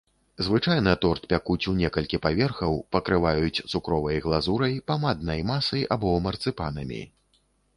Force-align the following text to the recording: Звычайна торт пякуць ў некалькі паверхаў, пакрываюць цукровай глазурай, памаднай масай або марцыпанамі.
Звычайна 0.45 0.91
торт 1.03 1.25
пякуць 1.33 1.63
ў 1.63 1.73
некалькі 1.81 2.19
паверхаў, 2.23 2.79
пакрываюць 2.95 3.61
цукровай 3.71 4.17
глазурай, 4.27 4.73
памаднай 4.93 5.45
масай 5.51 5.89
або 5.99 6.19
марцыпанамі. 6.31 7.01